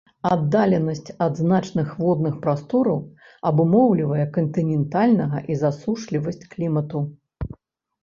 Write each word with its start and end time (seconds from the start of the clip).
Аддаленасць 0.35 1.11
ад 1.25 1.33
значных 1.41 1.91
водных 2.05 2.39
прастор 2.47 2.91
абумоўлівае 3.51 4.25
кантынентальнага 4.41 5.37
і 5.53 5.63
засушлівасць 5.63 6.47
клімату. 6.59 7.09